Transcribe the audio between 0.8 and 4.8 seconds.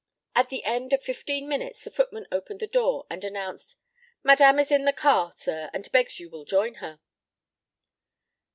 of fifteen minutes the footman opened the door and announced: "Madame is